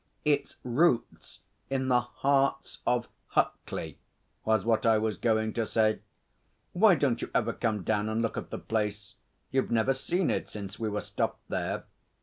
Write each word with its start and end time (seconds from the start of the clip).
'Its 0.25 0.55
roots 0.63 1.41
in 1.69 1.87
the 1.87 1.99
hearts 2.01 2.79
of 2.87 3.07
Huckley 3.35 3.99
was 4.43 4.65
what 4.65 4.83
I 4.83 4.97
was 4.97 5.15
going 5.15 5.53
to 5.53 5.67
say. 5.67 5.99
Why 6.73 6.95
don't 6.95 7.21
you 7.21 7.29
ever 7.35 7.53
come 7.53 7.83
down 7.83 8.09
and 8.09 8.19
look 8.19 8.35
at 8.35 8.49
the 8.49 8.57
place? 8.57 9.13
You've 9.51 9.69
never 9.69 9.93
seen 9.93 10.31
it 10.31 10.49
since 10.49 10.79
we 10.79 10.89
were 10.89 11.01
stopped 11.01 11.47
there.' 11.49 11.83